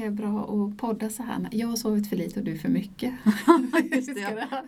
[0.00, 1.48] det är bra att podda så här.
[1.52, 3.14] Jag har sovit för lite och du för mycket.
[3.92, 4.20] Just det,
[4.50, 4.64] ja.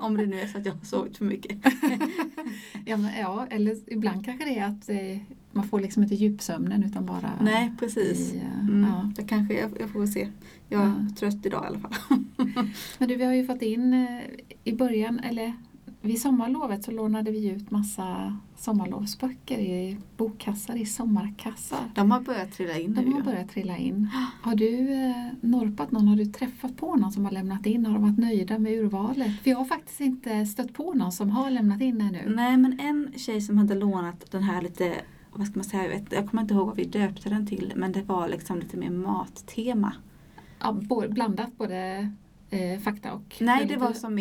[0.00, 1.56] Om det nu är så att jag har sovit för mycket.
[2.84, 5.18] ja, men, ja, eller ibland kanske det är att eh,
[5.52, 7.30] man får liksom inte djupsömnen utan bara...
[7.42, 8.32] Nej, precis.
[8.32, 9.10] I, eh, Mm, ja.
[9.16, 10.28] det kanske jag, jag får se.
[10.68, 11.14] Jag är Ja.
[11.18, 11.92] trött idag i alla fall.
[12.98, 14.20] Men du, vi har ju fått in eh,
[14.64, 15.52] i början, eller
[16.02, 21.90] vid sommarlovet så lånade vi ut massa sommarlovsböcker i bokkassar, i sommarkassar.
[21.94, 23.02] De har börjat trilla in nu.
[23.02, 23.24] De har ju.
[23.24, 24.08] börjat trilla in.
[24.42, 26.08] Har du eh, norpat någon?
[26.08, 27.86] Har du träffat på någon som har lämnat in?
[27.86, 29.40] Har de varit nöjda med urvalet?
[29.42, 32.34] För jag har faktiskt inte stött på någon som har lämnat in ännu.
[32.36, 34.94] Nej men en tjej som hade lånat den här lite,
[35.32, 38.02] vad ska man säga, jag, kommer inte ihåg vad vi döpte den till men det
[38.02, 39.92] var liksom lite mer mattema.
[40.58, 40.72] Ja,
[41.08, 42.10] blandat både
[42.52, 43.36] eh, fakta och...
[43.40, 44.14] Nej det var som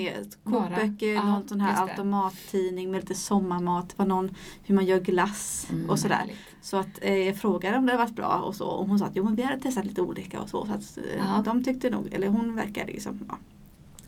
[0.44, 0.67] Bara.
[0.67, 3.90] kokböcker, Ja, någon sån här automattidning med lite sommarmat.
[3.90, 6.16] Det var någon hur man gör glass Mm, och sådär.
[6.16, 6.38] härligt.
[6.62, 9.16] Så att eh, jag frågade om det varit bra och så och hon sa att
[9.16, 10.66] jo men vi hade testat lite olika och så.
[10.66, 11.41] så att, eh, Ja.
[11.45, 13.38] De tyckte nog, eller hon verkade liksom, ja.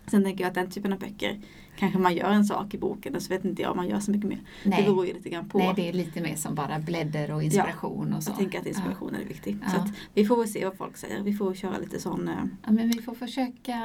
[0.07, 1.40] Sen tänker jag att den typen av böcker
[1.77, 3.99] kanske man gör en sak i boken och så vet inte jag om man gör
[3.99, 4.40] så mycket mer.
[4.63, 4.77] Nej.
[4.82, 5.57] Det beror ju lite grann på.
[5.57, 8.32] Nej, det är lite mer som bara blädder och inspiration och så.
[8.32, 9.57] Jag tänker att inspirationen är viktig.
[9.68, 9.82] Så Ja.
[9.84, 11.24] att vi får väl se vad folk säger.
[11.24, 12.34] Vi får köra lite sån eh,
[12.65, 13.77] Ja, men vi får försöka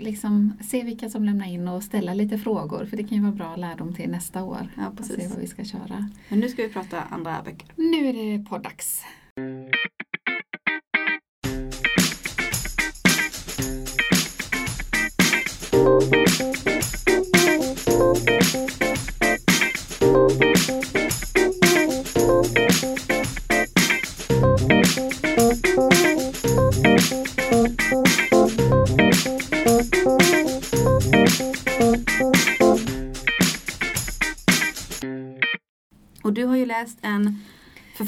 [0.00, 3.32] liksom, se vilka som lämnar in och ställa lite frågor för det kan ju vara
[3.32, 4.68] bra lärdom till nästa år.
[4.76, 5.30] Ja Och se precis.
[5.30, 6.10] vad vi ska köra.
[6.28, 7.68] Men nu ska vi prata andra böcker.
[7.76, 9.02] Nu är det poddags.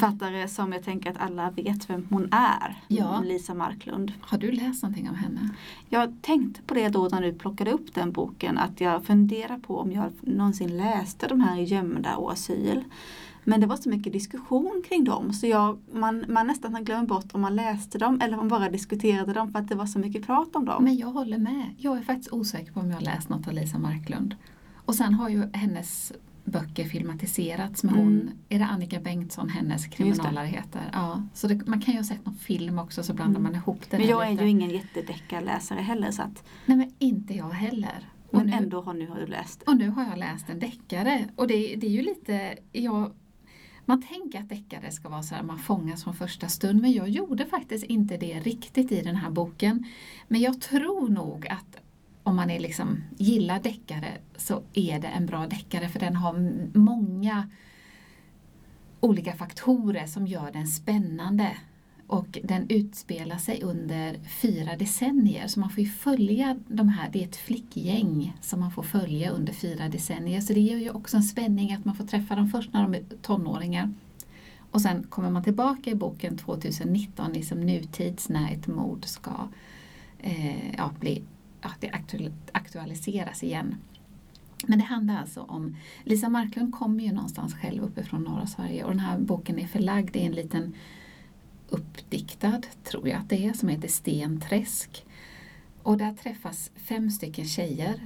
[0.09, 2.83] Författare som jag tänker att alla vet vem hon är.
[2.87, 3.21] Ja.
[3.25, 4.13] Lisa Marklund.
[4.21, 5.49] Har du läst någonting om henne?
[5.89, 9.77] Jag tänkte på det då när du plockade upp den boken att jag funderar på
[9.77, 12.83] om jag någonsin läste de här Gömda och asyl.
[13.43, 17.25] Men det var så mycket diskussion kring dem så jag, man, man nästan glömmer bort
[17.33, 19.99] om man läste dem eller om man bara diskuterade dem för att det var så
[19.99, 20.83] mycket prat om dem.
[20.83, 21.75] Men jag håller med.
[21.77, 24.35] Jag är faktiskt osäker på om jag har läst något av Lisa Marklund.
[24.85, 26.13] Och sen har ju hennes
[26.51, 28.05] böcker filmatiserats med Mm.
[28.05, 30.81] hon, är det Annika Bengtsson, hennes kriminalare heter?
[30.93, 33.51] Ja, så det, man kan ju ha sett någon film också så blandar Mm.
[33.51, 34.43] man ihop det Men jag är lite.
[34.43, 38.09] ju ingen jättedeckarläsare heller så att, Nej men inte jag heller.
[38.31, 39.63] Men nu, ändå har, nu har du läst.
[39.63, 43.11] och nu har jag läst en deckare och det, det är ju lite, jag,
[43.85, 47.09] man tänker att deckare ska vara så här, man fångas från första stund men jag
[47.09, 49.85] gjorde faktiskt inte det riktigt i den här boken.
[50.27, 51.77] Men jag tror nog att
[52.23, 56.33] om man är liksom, gillar deckare så är det en bra deckare för den har
[56.77, 57.49] många
[58.99, 61.57] olika faktorer som gör den spännande.
[62.07, 67.23] Och den utspelar sig under fyra decennier så man får ju följa de här, det
[67.23, 70.41] är ett flickgäng som man får följa under fyra decennier.
[70.41, 72.93] Så det ger ju också en spänning att man får träffa dem först när de
[72.95, 73.93] är tonåringar.
[74.71, 79.31] Och sen kommer man tillbaka i boken 2019, liksom nutids när ett mord ska
[80.19, 81.23] eh, ja, bli,
[81.61, 81.91] ja, det
[82.51, 83.75] aktualiseras igen.
[84.67, 88.89] Men det handlar alltså om, Lisa Marklund kommer ju någonstans själv uppifrån norra Sverige och
[88.89, 90.75] den här boken är förlagd i en liten
[91.69, 95.05] uppdiktad, tror jag att det är, som heter Stenträsk.
[95.83, 97.99] Och där träffas fem stycken tjejer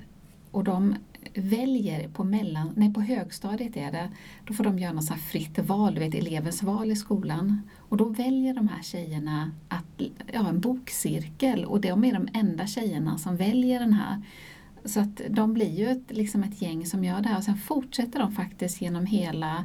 [0.53, 0.95] och de
[1.35, 4.09] väljer på, mellan, nej, på högstadiet är det,
[4.47, 7.61] då får de göra något fritt val, du vet elevens val i skolan.
[7.77, 10.01] Och då väljer de här tjejerna att,
[10.33, 14.21] ja, en bokcirkel och de är de enda tjejerna som väljer den här.
[14.85, 17.57] Så att de blir ju ett, liksom ett gäng som gör det här och sen
[17.57, 19.63] fortsätter de faktiskt genom hela eh,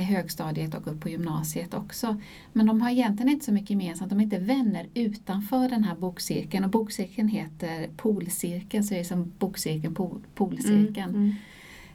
[0.00, 2.20] högstadiet och upp på gymnasiet också.
[2.52, 5.94] Men de har egentligen inte så mycket gemensamt, de är inte vänner utanför den här
[5.96, 11.14] bokcirkeln och bokcirkeln heter Polcirkeln, så det är som bokcirkeln, pol, Polcirkeln.
[11.14, 11.34] Mm,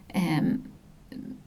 [0.08, 0.62] Ehm,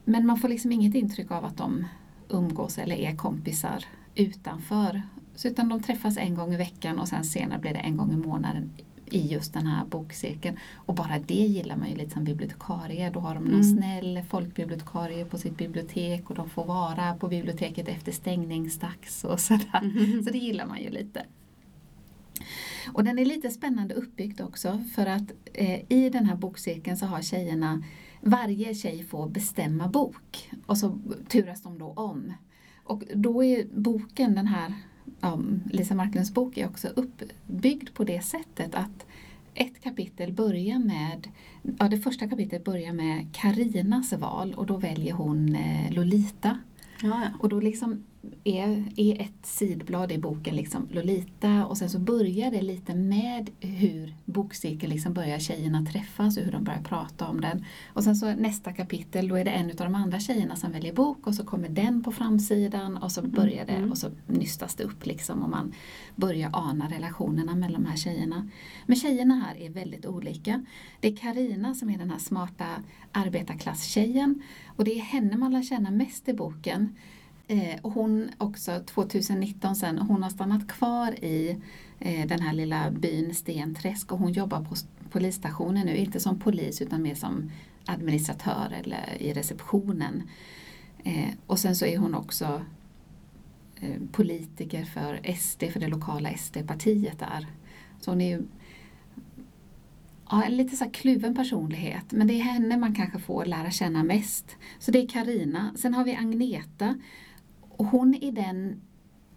[0.05, 1.87] Men man får liksom inget intryck av att de
[2.29, 3.85] umgås eller är kompisar
[4.15, 5.01] utanför.
[5.35, 8.13] Så utan de träffas en gång i veckan och sen senare blir det en gång
[8.13, 8.69] i månaden
[9.13, 10.57] i just den här bokcirkeln.
[10.75, 13.09] Och bara det gillar man ju lite som bibliotekarie.
[13.09, 13.77] Då har de någon Mm.
[13.77, 19.91] snäll folkbibliotekarie på sitt bibliotek och de får vara på biblioteket efter stängningsdags och sådär.
[19.97, 20.23] Mm.
[20.23, 21.25] Så det gillar man ju lite.
[22.93, 27.05] Och den är lite spännande uppbyggd också för att eh, i den här bokcirkeln så
[27.05, 27.83] har tjejerna,
[28.21, 30.99] varje tjej får bestämma bok och så
[31.29, 32.33] turas de då om.
[32.83, 34.73] Och då är boken, den här
[35.21, 35.39] ja,
[35.71, 39.05] Lisa Marklunds bok är också uppbyggd på det sättet att
[39.53, 41.27] ett kapitel börjar med,
[41.79, 46.57] ja det första kapitlet börjar med Karinas val och då väljer hon eh, Lolita.
[47.01, 47.29] Ja, ja.
[47.39, 48.03] Och då liksom
[48.43, 53.49] är, är ett sidblad i boken liksom Lolita och sen så börjar det lite med
[53.59, 57.65] hur bokcirkeln liksom börjar tjejerna träffas och hur de börjar prata om den.
[57.93, 60.93] Och sen så nästa kapitel då är det en av de andra tjejerna som väljer
[60.93, 63.91] bok och så kommer den på framsidan och så börjar det Mm.
[63.91, 65.73] och så nystas det upp liksom och man
[66.15, 68.49] börjar ana relationerna mellan de här tjejerna.
[68.85, 70.65] Men tjejerna här är väldigt olika.
[70.99, 72.65] Det är Karina som är den här smarta
[73.11, 74.41] arbetarklasstjejen
[74.75, 76.95] och det är henne man lär känna mest i boken.
[77.51, 81.57] Eh, och hon också 2019 sen, hon har stannat kvar i
[81.99, 84.75] eh, den här lilla byn Stenträsk och hon jobbar på
[85.09, 87.51] polisstationen nu, inte som polis utan mer som
[87.85, 90.23] administratör eller i receptionen.
[91.03, 92.61] Eh, och sen så är hon också
[93.81, 97.47] eh, politiker för SD, för det lokala SD-partiet där.
[97.99, 98.43] Så hon är ju
[100.29, 103.71] ja, en lite så här kluven personlighet men det är henne man kanske får lära
[103.71, 104.57] känna mest.
[104.79, 105.73] Så det är Karina.
[105.77, 106.95] Sen har vi Agneta
[107.81, 108.81] och hon är den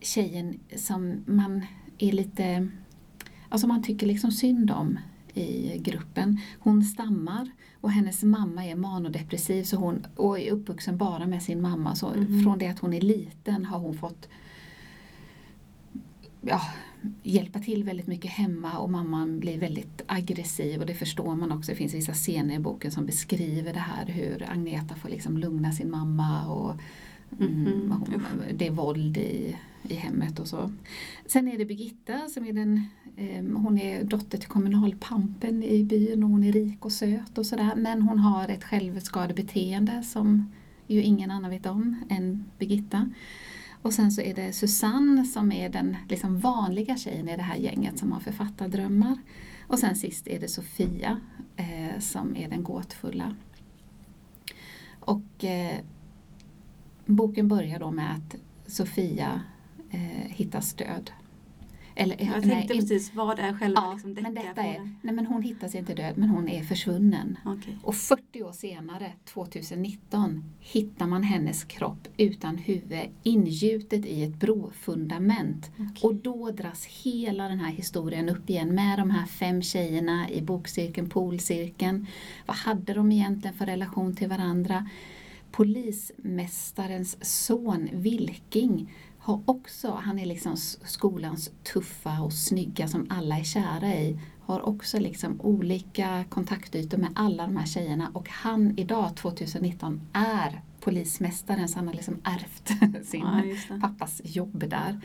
[0.00, 1.66] tjejen som man
[1.98, 2.68] är lite,
[3.48, 4.98] alltså man tycker liksom synd om
[5.34, 6.40] i gruppen.
[6.58, 7.50] Hon stammar
[7.80, 11.94] och hennes mamma är manodepressiv så hon, och är uppvuxen bara med sin mamma.
[11.94, 12.42] Så Mhm.
[12.42, 14.28] från det att hon är liten har hon fått
[16.40, 16.60] ja,
[17.22, 21.72] hjälpa till väldigt mycket hemma och mamman blir väldigt aggressiv och det förstår man också.
[21.72, 25.72] Det finns vissa scener i boken som beskriver det här hur Agneta får liksom lugna
[25.72, 26.80] sin mamma och
[27.40, 28.04] mm,
[28.54, 30.72] det är våld i, i hemmet och så.
[31.26, 32.86] Sen är det Birgitta som är den
[33.16, 37.46] eh, hon är dotter till kommunalpampen i byn och hon är rik och söt och
[37.46, 40.50] sådär men hon har ett självskadebeteende som
[40.86, 43.10] ju ingen annan vet om än Birgitta.
[43.82, 47.56] Och sen så är det Susanne som är den liksom vanliga tjejen i det här
[47.56, 49.18] gänget som har författardrömmar.
[49.66, 51.20] Och sen sist är det Sofia
[51.56, 53.34] eh, som är den gåtfulla.
[55.00, 55.78] Och eh,
[57.06, 58.36] boken börjar då med att
[58.66, 59.40] Sofia
[59.90, 61.10] eh, hittar stöd.
[61.96, 65.14] Eller, Jag nej, tänkte in- precis, vad är själva ja, liksom men detta är, nej
[65.14, 67.38] men hon hittas inte död men hon är försvunnen.
[67.44, 67.78] Okej.
[67.82, 75.70] Och 40 år senare, 2019, hittar man hennes kropp utan huvud ingjutet i ett brofundament.
[75.74, 75.88] Okej.
[76.02, 80.42] Och då dras hela den här historien upp igen med de här fem tjejerna i
[80.42, 82.06] bokcirkeln, poolcirkeln.
[82.46, 84.88] Vad hade de egentligen för relation till varandra?
[85.56, 93.44] Polismästarens son Vilking har också, han är liksom skolans tuffa och snygga som alla är
[93.44, 99.16] kära i, har också liksom olika kontaktytor med alla de här tjejerna och han idag
[99.16, 105.00] 2019 är polismästaren så han har liksom ärvt sin Ja, pappas jobb där.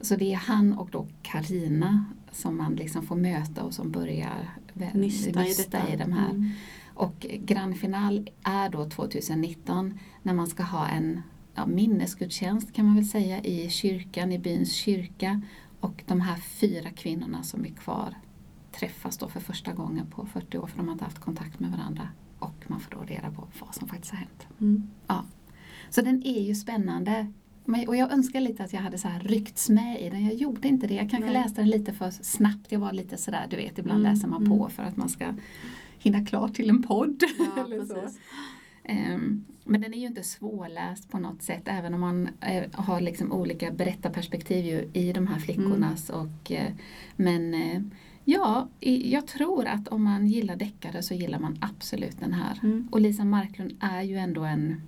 [0.00, 4.50] Så det är han och då Karina som man liksom får möta och som börjar
[4.94, 6.30] Nysta i i de här.
[6.30, 6.50] Mm.
[6.94, 11.22] Och grand final är då 2019 när man ska ha en
[11.54, 15.42] ja, minnesgudstjänst kan man väl säga i kyrkan, i byns kyrka.
[15.80, 18.14] Och de här fyra kvinnorna som är kvar
[18.72, 21.70] träffas då för första gången på 40 år för de har inte haft kontakt med
[21.70, 22.08] varandra.
[22.38, 24.46] Och man får då reda på vad som faktiskt har hänt.
[24.60, 24.88] Mm.
[25.90, 27.32] Så den är ju spännande.
[27.86, 30.24] Och jag önskar lite att jag hade så här ryckts med i den.
[30.24, 30.94] Jag gjorde inte det.
[30.94, 31.42] Jag kanske Nej.
[31.42, 32.72] läste den lite för snabbt.
[32.72, 34.58] Jag var lite sådär, du vet ibland Mm, läser man mm.
[34.58, 35.34] på för att man ska
[36.02, 37.22] hinna klart till en podd.
[37.56, 38.08] Ja, eller så.
[38.84, 43.00] Ehm, men den är ju inte svårläst på något sätt även om man eh, har
[43.00, 46.10] liksom olika berättarperspektiv ju i de här flickornas.
[46.10, 46.72] Och, eh,
[47.16, 47.80] men eh,
[48.24, 48.68] ja,
[49.04, 52.58] jag tror att om man gillar deckare så gillar man absolut den här.
[52.62, 52.88] Mm.
[52.90, 54.80] Och Lisa Marklund är ju ändå en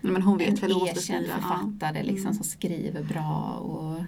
[0.00, 1.24] Men hon vet en väl erkänd skriva.
[1.28, 1.34] Ja.
[1.36, 2.34] författare liksom, Mm.
[2.34, 3.52] som skriver bra.
[3.54, 4.04] Och,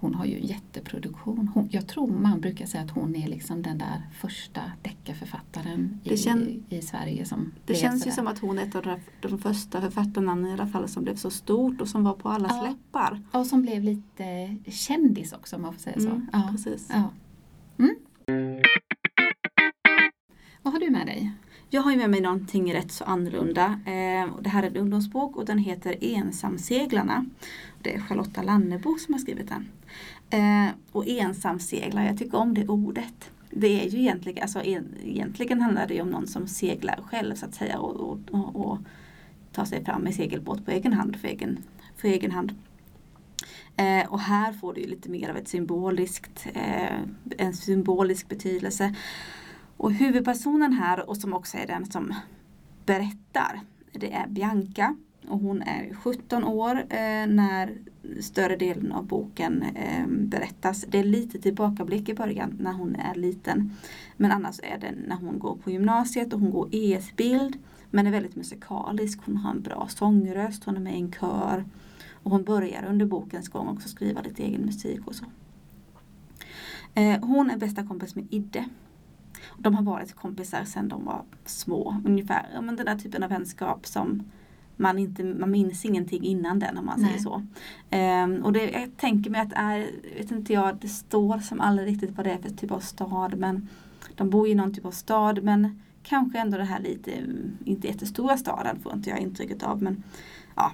[0.00, 1.48] hon har ju jätteproduktion.
[1.54, 6.14] Hon, jag tror man brukar säga att hon är liksom den där första deckarförfattaren i,
[6.14, 7.24] kän- i Sverige.
[7.24, 10.66] Som Det känns ju som att hon är ett av de, första författarnamnen i alla
[10.66, 12.62] fall som blev så stort och som var på allas Ja.
[12.68, 13.22] läppar.
[13.32, 16.08] Och som blev lite kändis också om man får säga så.
[16.08, 16.48] Mm, Ja.
[16.52, 16.88] Precis.
[16.92, 17.10] Ja.
[17.78, 17.94] Mm.
[20.62, 21.32] Vad har du med dig?
[21.70, 23.64] Jag har ju med mig någonting rätt så annorlunda.
[23.86, 27.26] Eh, det här är en ungdomsbok och den heter Ensamseglarna.
[27.82, 29.68] Det är Charlotta Lannebo som har skrivit den.
[30.30, 33.30] Eh, och ensamseglar, jag tycker om det ordet.
[33.50, 37.34] Det är ju egentligen, alltså en, egentligen handlar det ju om någon som seglar själv
[37.34, 38.78] så att säga och, och, och, och
[39.52, 41.58] tar sig fram med segelbåt på egen hand för egen,
[41.96, 42.54] för egen hand.
[43.76, 47.00] Eh, och här får det ju lite mer av ett symboliskt, eh,
[47.38, 48.94] en symbolisk betydelse.
[49.76, 52.14] Och huvudpersonen här och som också är den som
[52.86, 53.60] berättar,
[53.92, 54.96] det är Bianca.
[55.30, 57.78] Och hon är 17 år eh, när
[58.20, 60.84] större delen av boken eh, berättas.
[60.88, 63.76] Det är lite tillbakablick i början när hon är liten.
[64.16, 67.58] Men annars är det när hon går på gymnasiet och hon går ES-bild.
[67.90, 69.20] Men är väldigt musikalisk.
[69.24, 71.64] Hon har en bra sångröst, hon är med i en kör.
[72.22, 75.24] Och hon börjar under bokens gång också skriva lite egen musik och så.
[76.94, 78.68] Eh, hon är bästa kompis med Idde.
[79.58, 81.96] De har varit kompisar sedan de var små.
[82.04, 84.22] Ungefär ja, men den där typen av vänskap som
[84.80, 87.08] man, inte, man minns ingenting innan den om man Nej.
[87.08, 87.42] säger så.
[87.96, 91.88] Um, och det, jag tänker mig att är, vet inte jag, det står som aldrig
[91.88, 93.68] riktigt vad det är för typ av stad men
[94.14, 97.10] de bor i någon typ av stad men kanske ändå det här lite,
[97.64, 100.02] inte jättestora staden får inte jag intrycket av men
[100.54, 100.72] ja.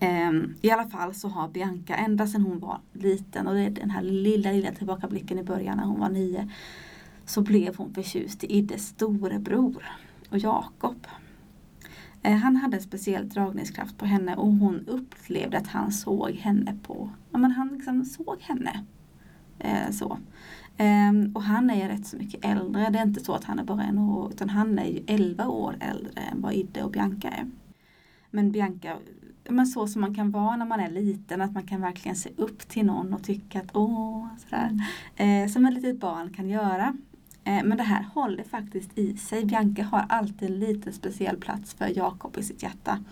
[0.00, 3.70] Um, I alla fall så har Bianca ända sedan hon var liten och det är
[3.70, 6.50] den här lilla lilla tillbakablicken i början när hon var nio
[7.24, 9.84] så blev hon förtjust i Iddes storebror
[10.30, 11.06] och Jakob.
[12.22, 16.76] Eh, han hade en speciell dragningskraft på henne och hon upplevde att han såg henne
[16.82, 18.84] på, ja men han liksom såg henne.
[19.58, 20.18] Eh, så.
[20.76, 23.64] Eh, och han är rätt så mycket äldre, det är inte så att han är
[23.64, 27.28] bara en år, utan han är ju 11 år äldre än vad Idde och Bianca
[27.28, 27.46] är.
[28.30, 28.96] Men Bianca,
[29.48, 32.30] men så som man kan vara när man är liten, att man kan verkligen se
[32.36, 34.70] upp till någon och tycka att åh, sådär.
[35.16, 36.96] Eh, som ett litet barn kan göra.
[37.48, 39.44] Eh, men det här håller faktiskt i sig.
[39.44, 43.04] Bianca har alltid en liten speciell plats för Jakob i sitt hjärta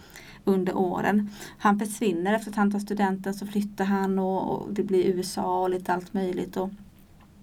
[0.45, 1.31] under åren.
[1.59, 5.63] Han försvinner efter att han tar studenten så flyttar han och, och det blir USA
[5.63, 6.57] och lite allt möjligt.
[6.57, 6.71] Och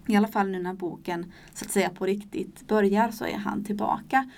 [0.08, 3.64] I alla fall nu när boken så att säga på riktigt börjar så är han
[3.64, 4.30] tillbaka.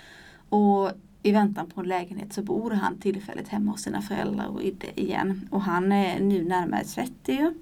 [0.48, 0.90] Och
[1.22, 4.62] i väntan på en lägenhet så bor han tillfälligt hemma hos sina föräldrar och
[4.94, 5.48] igen.
[5.50, 7.54] Och han är nu närmare 30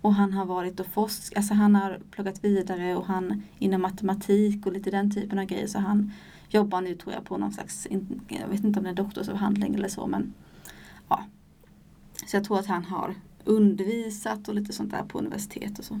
[0.00, 4.66] och han har varit och forskat, alltså han har pluggat vidare och han inom matematik
[4.66, 5.66] och lite den typen av grejer.
[5.66, 6.12] Så han
[6.48, 7.86] jobbar nu tror jag på någon slags,
[8.28, 10.34] jag vet inte om det är doktorsavhandling eller så men
[11.08, 11.24] ja.
[12.26, 13.14] Så jag tror att han har
[13.44, 16.00] undervisat och lite sånt där på universitet och så.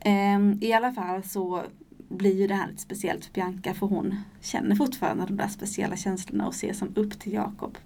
[0.00, 1.62] Ehm, I alla fall så
[2.08, 5.96] blir ju det här lite speciellt för Bianca för hon känner fortfarande de där speciella
[5.96, 7.78] känslorna och ser som upp till Jakob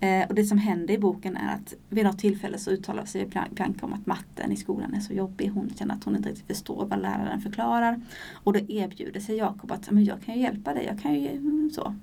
[0.00, 3.26] Eh, och det som händer i boken är att vid något tillfälle så uttalar sig
[3.26, 5.50] Bianca om att matten i skolan är så jobbig.
[5.54, 8.00] Hon känner att hon inte riktigt förstår vad läraren förklarar.
[8.32, 10.84] Och då erbjuder sig Jakob att men jag kan ju hjälpa dig.
[10.84, 11.94] Jag kan ju mm, så.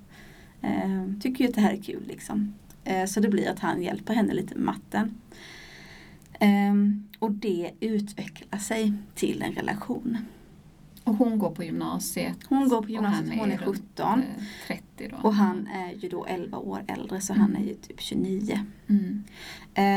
[0.61, 2.53] Eh, tycker ju att det här är kul liksom.
[2.83, 5.15] Eh, så det blir att han hjälper henne lite med matten.
[6.39, 6.73] Eh,
[7.19, 10.17] och det utvecklar sig till en relation.
[11.03, 12.37] Och hon går på gymnasiet?
[12.49, 14.23] Hon går på gymnasiet, hon är 17.
[14.67, 15.27] 30 eh, då.
[15.27, 17.41] Och han är ju då 11 år äldre så mm.
[17.41, 18.59] han är ju typ 29.
[18.87, 19.23] Mm.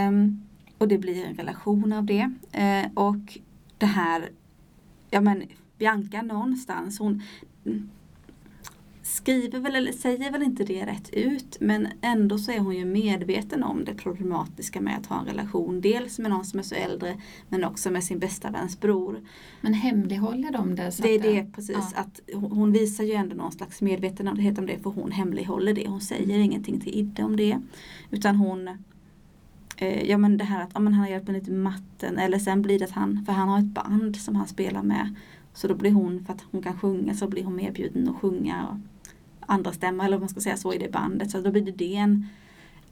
[0.08, 0.42] Um,
[0.78, 2.30] och det blir en relation av det.
[2.58, 3.38] Uh, och
[3.78, 4.30] det här,
[5.10, 5.42] ja men
[5.78, 7.22] Bianca någonstans, hon,
[9.06, 12.84] skriver väl eller säger väl inte det rätt ut men ändå så är hon ju
[12.84, 15.80] medveten om det problematiska med att ha en relation.
[15.80, 17.16] Dels med någon som är så äldre
[17.48, 19.20] men också med sin bästa väns bror.
[19.60, 20.92] Men hemlighåller de det?
[21.02, 21.76] det är det precis.
[21.94, 22.00] Ja.
[22.00, 25.88] att Hon visar ju ändå någon slags medvetenhet om det för hon hemlighåller det.
[25.88, 26.40] Hon säger mm.
[26.40, 27.58] ingenting till Idde om det.
[28.10, 28.68] Utan hon
[29.76, 32.18] eh, Ja men det här att ja, men han har hjälpt mig lite med matten
[32.18, 35.14] eller sen blir det att han, för han har ett band som han spelar med.
[35.54, 38.66] Så då blir hon, för att hon kan sjunga så blir hon medbjuden att sjunga.
[38.66, 38.76] Och,
[39.46, 41.30] andra stämma eller vad man ska säga så i det bandet.
[41.30, 42.26] Så då blir det en,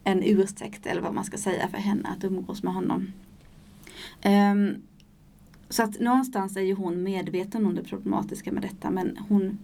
[0.03, 3.11] en ursäkt eller vad man ska säga för henne att umgås med honom.
[4.25, 4.81] Um,
[5.69, 9.57] så att någonstans är ju hon medveten om det problematiska med detta men hon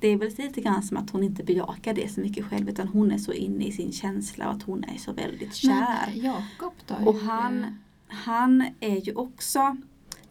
[0.00, 2.88] det är väl lite grann som att hon inte bejakar det så mycket själv utan
[2.88, 6.06] hon är så inne i sin känsla och att hon är så väldigt kär.
[6.06, 6.94] Men Jakob då?
[7.10, 9.76] Och han, han är ju också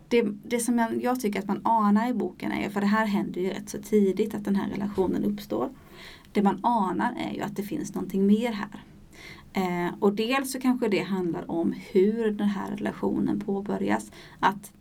[0.10, 3.06] det, det som jag, jag, tycker att man anar i boken är, för det här
[3.06, 5.70] händer ju rätt så tidigt att den här relationen uppstår.
[6.32, 8.84] Det man anar är ju att det finns någonting mer här.
[9.54, 14.12] Eh, och dels så kanske det handlar om hur den här relationen påbörjas.
[14.40, 14.72] Att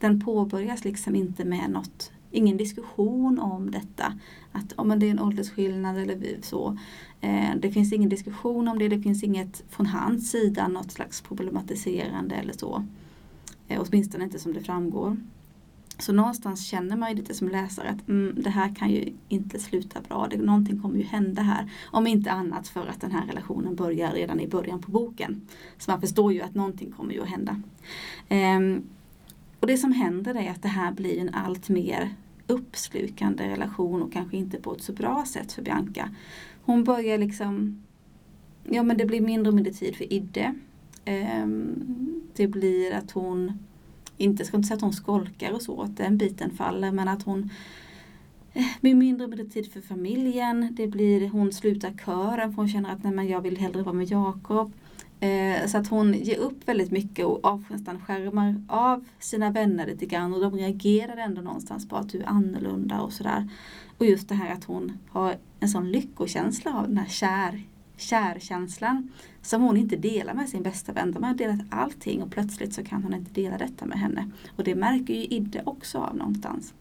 [0.00, 4.12] den påbörjas liksom inte med något, ingen diskussion om detta.
[4.52, 6.78] Att om oh, det är en åldersskillnad eller så.
[7.20, 11.20] Eh, det finns ingen diskussion om det, det finns inget från hans sida något slags
[11.20, 12.84] problematiserande eller så.
[13.68, 15.16] Eh, åtminstone inte som det framgår.
[15.98, 19.58] Så någonstans känner man ju lite som läsare att mm, det här kan ju inte
[19.58, 20.26] sluta bra.
[20.30, 21.70] Det, någonting kommer ju hända här.
[21.86, 25.40] Om inte annat för att den här relationen börjar redan i början på boken.
[25.78, 27.60] Så man förstår ju att någonting kommer ju att hända.
[28.28, 28.82] Ehm,
[29.60, 32.14] och det som händer är att det här blir en allt mer
[32.46, 36.10] uppslukande relation och kanske inte på ett så bra sätt för Bianca.
[36.62, 37.82] Hon börjar liksom,
[38.64, 40.54] ja men det blir mindre och mindre tid för Idde.
[41.04, 43.52] Ehm, det blir att hon,
[44.16, 47.22] inte ska inte säga att hon skolkar och så, att den biten faller, men att
[47.22, 47.50] hon
[48.52, 50.68] eh, blir mindre och mindre tid för familjen.
[50.76, 53.94] Det blir, hon slutar kören för hon känner att nej, men jag vill hellre vara
[53.94, 54.72] med Jakob.
[55.20, 57.64] Eh, så att hon ger upp väldigt mycket och av,
[58.06, 62.26] skärmar av sina vänner lite grann och de reagerar ändå någonstans på att du är
[62.26, 63.48] annorlunda och sådär.
[63.98, 67.62] Och just det här att hon har en sån lyckokänsla av den här kär,
[67.96, 69.10] kärkänslan
[69.42, 71.12] som hon inte delar med sin bästa vän.
[71.12, 74.30] De har delat allting och plötsligt så kan hon inte dela detta med henne.
[74.56, 76.74] Och det märker ju Idde också av någonstans.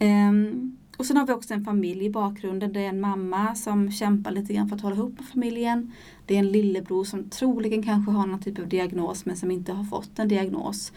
[0.00, 2.72] Um, och sen har vi också en familj i bakgrunden.
[2.72, 5.92] Det är en mamma som kämpar lite grann för att hålla ihop med familjen.
[6.26, 9.72] Det är en lillebror som troligen kanske har någon typ av diagnos men som inte
[9.72, 10.92] har fått en diagnos.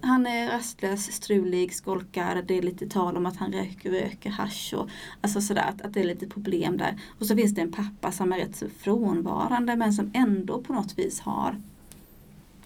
[0.00, 2.42] Han är rastlös, strulig, skolkar.
[2.42, 4.88] Det är lite tal om att han röker, röker hash och
[5.20, 7.00] alltså sådär att, att det är lite problem där.
[7.18, 10.72] Och så finns det en pappa som är rätt så frånvarande men som ändå på
[10.72, 11.56] något vis har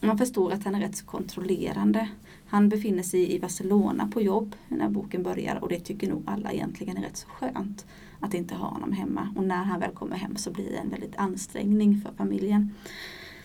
[0.06, 2.08] man förstår att han är rätt så kontrollerande.
[2.46, 6.52] Han befinner sig i Barcelona på jobb när boken börjar och det tycker nog alla
[6.52, 7.86] egentligen är rätt så skönt
[8.20, 9.28] att inte ha honom hemma.
[9.36, 12.74] Och när han väl kommer hem så blir det en väldigt ansträngning för familjen.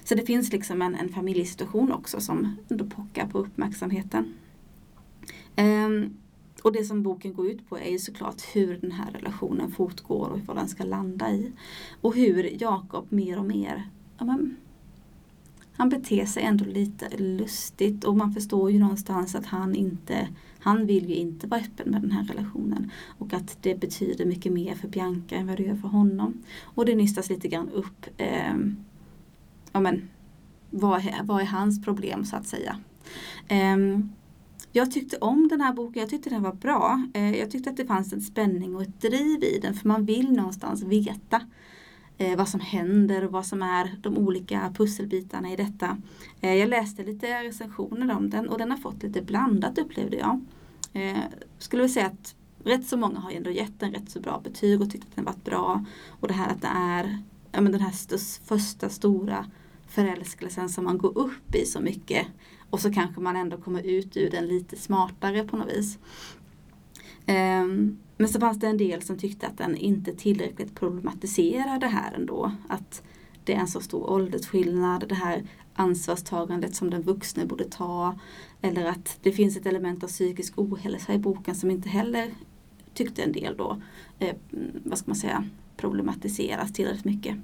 [0.06, 4.34] Så det finns liksom en, en familjesituation också som ändå pockar på uppmärksamheten.
[5.58, 6.18] Um,
[6.64, 10.28] och det som boken går ut på är ju såklart hur den här relationen fortgår
[10.30, 11.52] och vad den ska landa i.
[12.02, 14.56] Och hur Jakob mer och mer ja, men,
[15.78, 20.28] han beter sig ändå lite lustigt och man förstår ju någonstans att han inte
[20.60, 24.54] han vill ju inte vara öppen med den här relationen och att det betyder mycket
[24.54, 26.44] mer för Bianca än vad det gör för honom.
[26.64, 28.56] Och det nystas lite grann upp eh,
[29.76, 30.10] ja, men,
[30.70, 32.78] vad, är, vad är hans problem så att säga.
[33.76, 34.12] Um,
[34.72, 37.04] jag tyckte om den här boken, jag tyckte den var bra.
[37.18, 40.06] Uh, jag tyckte att det fanns en spänning och ett driv i den för man
[40.06, 41.42] vill någonstans veta
[42.22, 45.98] uh, vad som händer och vad som är de olika pusselbitarna i detta.
[46.44, 50.42] Uh, jag läste lite recensioner om den och den har fått lite blandat upplevde jag.
[51.58, 54.82] Skulle vi säga att rätt så många har ändå gett den rätt så bra betyg
[54.82, 55.86] och tyckt att den varit bra.
[56.10, 57.24] Och det här att det är
[57.56, 59.46] ja, men den här st första stora
[59.96, 62.28] förälskelsen som man går upp i så mycket.
[62.70, 65.98] Och så kanske man ändå kommer ut ur den lite smartare på något vis.
[67.28, 71.88] Um, men så fanns det en del som tyckte att den inte tillräckligt problematiserade det
[71.88, 72.52] här ändå.
[72.70, 73.04] Att
[73.44, 78.20] det är en så stor åldersskillnad, det här ansvarstagandet som den vuxne borde ta.
[78.62, 82.32] Eller att det finns ett element av psykisk ohälsa i boken som inte heller
[82.94, 83.82] tyckte en del då,
[84.20, 84.36] eh,
[84.84, 87.36] vad ska man säga, problematiseras tillräckligt mycket.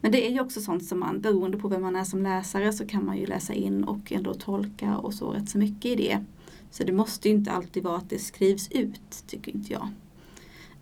[0.00, 2.72] Men det är ju också sånt som man, beroende på vem man är som läsare,
[2.72, 5.96] så kan man ju läsa in och ändå tolka och så rätt så mycket i
[5.96, 6.24] det.
[6.70, 9.88] Så det måste ju inte alltid vara att det skrivs ut, tycker inte jag.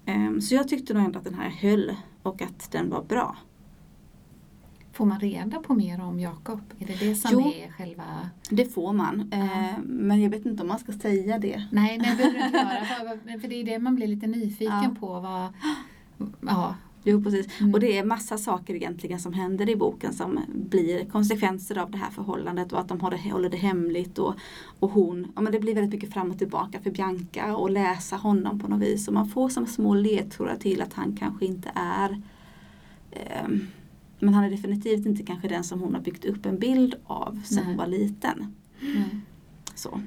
[0.06, 3.36] Ehm, så jag tyckte nog ändå att den här höll och att den var bra.
[4.92, 6.60] Får man reda på mer om Jakob?
[6.78, 8.30] Är det det som jo, är själva...
[8.50, 9.28] det får man.
[9.30, 9.36] Ja.
[9.36, 11.68] Ehm, men jag vet inte om man ska säga det.
[11.72, 12.84] Nej, det behöver du inte göra.
[12.84, 14.96] För, för det är det man blir lite nyfiken ja.
[15.00, 15.20] på.
[15.20, 15.52] Vad,
[16.40, 17.60] ja, Jo precis.
[17.60, 17.74] Mm.
[17.74, 21.98] Och det är massa saker egentligen som händer i boken som blir konsekvenser av det
[21.98, 24.34] här förhållandet och att de håller det hemligt och,
[24.78, 28.16] och hon, ja men det blir väldigt mycket fram och tillbaka för Bianca och läsa
[28.16, 29.08] honom på något vis.
[29.08, 32.22] Och man får som små ledtrådar till att han kanske inte är
[33.10, 33.48] eh,
[34.20, 37.40] men han är definitivt inte kanske den som hon har byggt upp en bild av
[37.44, 38.54] sen hon var liten.
[38.80, 39.20] Mm.
[39.74, 40.00] Så.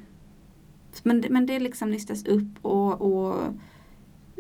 [1.04, 3.54] Men, men det liksom nystas upp och, och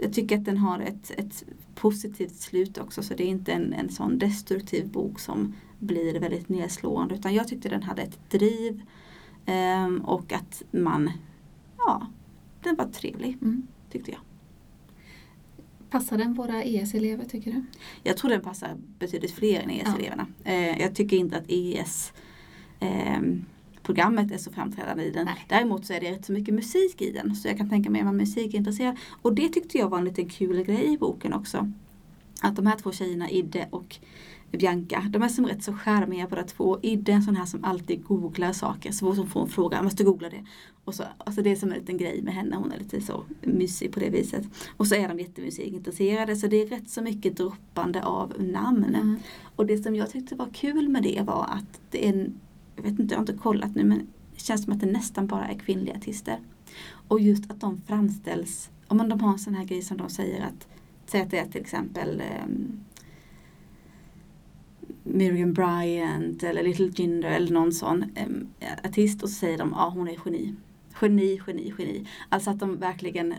[0.04, 1.44] jag tycker att den har ett, ett
[1.76, 6.50] positivt slut också så det är inte en, en sån destruktiv bok som blir väldigt
[6.50, 8.82] nedslående utan jag tyckte den hade ett driv
[9.46, 11.12] um, och att man,
[11.78, 12.08] ja,
[12.63, 13.68] den var trevlig mm.
[13.92, 14.20] tyckte jag.
[15.89, 17.63] Passar den våra ES-elever tycker du?
[18.04, 20.28] Jag tror den passar betydligt fler än ES-eleverna.
[20.44, 20.52] Ja.
[20.52, 22.13] Uh, jag tycker inte att ES
[22.82, 23.46] um,
[23.84, 25.26] programmet är så framträdande i den.
[25.26, 25.46] Nej.
[25.50, 27.36] Däremot så är det rätt så mycket musik i den.
[27.36, 28.98] Så jag kan tänka mig att man är musikintresserad.
[29.22, 31.72] Och det tyckte jag var en liten kul grej i boken också.
[32.41, 34.00] Att de här två tjejerna, Idde och
[34.52, 36.80] Bianca, de är som rätt så charmiga båda två.
[36.82, 38.91] Idde är en sån här som alltid googlar saker.
[38.91, 40.46] Så fort hon får en fråga, jag måste googla det.
[40.86, 43.24] Och så, alltså det är som en liten grej med henne, hon är lite så
[43.41, 44.46] mysig på det viset.
[44.78, 48.84] Och så är de jättemusikintresserade så det är rätt så mycket droppande av namn.
[48.84, 49.17] Mm.
[49.56, 52.39] Och det som jag tyckte var kul med det var att det är en
[52.75, 55.27] jag vet inte, jag har inte kollat nu men det känns som att det nästan
[55.27, 56.39] bara är kvinnliga artister.
[57.07, 60.41] Och just att de framställs, om de har en sån här grej som de säger
[60.45, 60.67] att,
[61.05, 62.79] säg att det är till exempel um,
[65.03, 68.47] Miriam Bryant eller Little Jinder eller någon sån um,
[68.83, 70.55] artist och så säger de ja ah, hon är geni.
[71.01, 72.07] Geni, geni, geni.
[72.29, 73.33] Alltså att de verkligen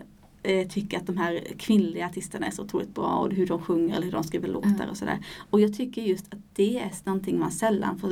[0.44, 3.94] eh, tycker att de här kvinnliga artisterna är så otroligt bra och hur de sjunger
[3.94, 4.88] eller hur de skriver låtar mm.
[4.90, 5.18] och sådär.
[5.50, 8.10] Och jag tycker just att det är någonting man sällan får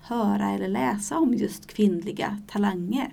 [0.00, 3.12] höra eller läsa om just kvinnliga talanger.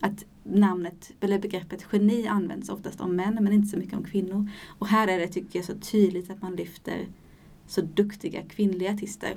[0.00, 4.50] Att namnet eller begreppet geni används oftast om män men inte så mycket om kvinnor.
[4.78, 7.06] Och här är det tycker jag så tydligt att man lyfter
[7.66, 9.34] så duktiga kvinnliga artister.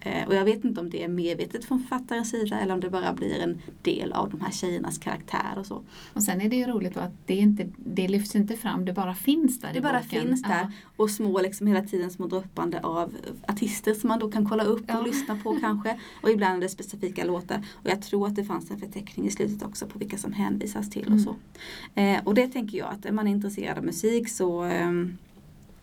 [0.00, 2.90] Eh, och jag vet inte om det är medvetet från författarens sida eller om det
[2.90, 5.82] bara blir en del av de här tjejernas karaktär och så.
[6.12, 9.14] Och sen är det ju roligt att det, inte, det lyfts inte fram, det bara
[9.14, 10.20] finns där Det i bara boken.
[10.28, 10.70] finns där Ja.
[10.96, 13.14] och små liksom hela tiden små droppande av
[13.48, 15.00] artister som man då kan kolla upp och Ja.
[15.00, 16.00] lyssna på kanske.
[16.22, 17.66] Och ibland är det specifika låtar.
[17.72, 20.90] Och jag tror att det fanns en förteckning i slutet också på vilka som hänvisas
[20.90, 21.24] till och Mm.
[21.24, 21.36] så.
[21.94, 25.18] Eh, och det tänker jag att är man intresserad av musik så ehm,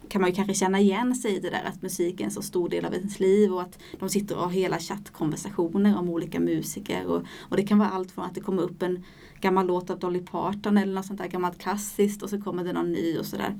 [0.09, 2.41] kan man ju kanske känna igen sig i det där att musik är en så
[2.41, 6.39] stor del av ens liv och att de sitter och har hela chattkonversationer om olika
[6.39, 7.05] musiker.
[7.05, 9.03] Och, och det kan vara allt från att det kommer upp en
[9.41, 12.73] gammal låt av Dolly Parton eller något sånt där gammalt klassiskt och så kommer det
[12.73, 13.59] någon ny och sådär.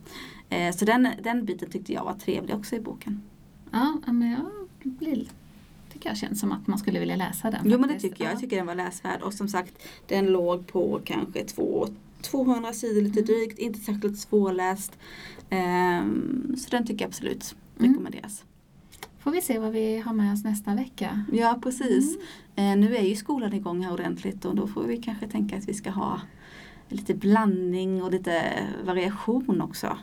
[0.49, 3.21] Eh, så den, den biten tyckte jag var trevlig också i boken.
[3.71, 4.45] Ja, men jag
[4.83, 5.27] blir,
[5.93, 7.62] tycker jag känns som att man skulle vilja läsa den.
[7.65, 8.31] Jo men det tycker jag.
[8.31, 8.39] Jag Ja.
[8.39, 9.73] tycker den var läsvärd och som sagt
[10.07, 11.88] den låg på kanske två,
[12.21, 13.25] 200 sidor lite Mm.
[13.25, 14.97] drygt, inte särskilt svårläst.
[15.49, 17.91] Ehm, så den tycker jag absolut Mm.
[17.91, 18.43] rekommenderas.
[19.19, 21.25] Får vi se vad vi har med oss nästa vecka.
[21.31, 22.17] Ja precis.
[22.55, 22.81] Mm.
[22.83, 25.67] Eh, nu är ju skolan igång här ordentligt och då får vi kanske tänka att
[25.69, 26.21] vi ska ha
[26.89, 28.41] lite blandning och lite
[28.86, 29.97] variation också.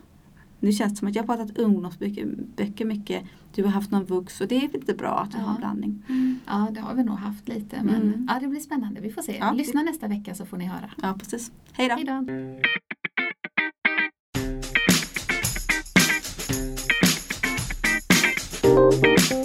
[0.61, 2.27] Nu känns det som att jag har pratat ungdomsböcker
[2.57, 3.25] böcker mycket.
[3.55, 5.43] Du har haft någon vux och det är lite bra att du Ja.
[5.45, 6.03] har en blandning.
[6.47, 7.83] Ja, det har vi nog haft lite.
[7.83, 8.27] Men Mm.
[8.31, 9.01] ja, det blir spännande.
[9.01, 9.37] Vi får se.
[9.41, 10.91] Ja, Lyssna nästa vecka så får ni höra.
[11.03, 11.53] Ja precis.
[11.73, 12.25] Hej då!
[18.65, 19.44] Música